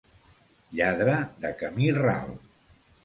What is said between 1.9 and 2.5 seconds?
ral.